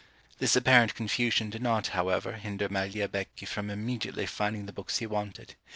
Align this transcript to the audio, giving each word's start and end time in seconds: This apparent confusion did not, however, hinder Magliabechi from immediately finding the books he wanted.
This 0.39 0.55
apparent 0.55 0.95
confusion 0.95 1.51
did 1.51 1.61
not, 1.61 1.89
however, 1.89 2.31
hinder 2.33 2.67
Magliabechi 2.67 3.47
from 3.47 3.69
immediately 3.69 4.25
finding 4.25 4.65
the 4.65 4.73
books 4.73 4.97
he 4.97 5.05
wanted. 5.05 5.53